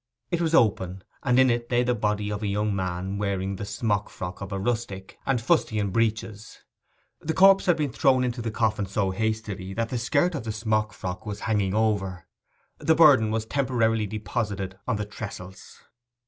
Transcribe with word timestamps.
It 0.31 0.41
was 0.41 0.55
open, 0.55 1.03
and 1.21 1.37
in 1.37 1.51
it 1.51 1.69
lay 1.69 1.83
the 1.83 1.93
body 1.93 2.31
of 2.31 2.41
a 2.41 2.47
young 2.47 2.75
man, 2.75 3.19
wearing 3.19 3.57
the 3.57 3.65
smockfrock 3.67 4.41
of 4.41 4.51
a 4.51 4.57
rustic, 4.57 5.19
and 5.27 5.39
fustian 5.39 5.91
breeches. 5.91 6.63
The 7.19 7.35
corpse 7.35 7.67
had 7.67 7.77
been 7.77 7.91
thrown 7.91 8.23
into 8.23 8.41
the 8.41 8.49
coffin 8.49 8.87
so 8.87 9.11
hastily 9.11 9.75
that 9.75 9.89
the 9.89 9.99
skirt 9.99 10.33
of 10.33 10.43
the 10.43 10.49
smockfrock 10.49 11.27
was 11.27 11.41
hanging 11.41 11.75
over. 11.75 12.25
The 12.79 12.95
burden 12.95 13.29
was 13.29 13.45
temporarily 13.45 14.07
deposited 14.07 14.75
on 14.87 14.95
the 14.95 15.05
trestles. 15.05 15.83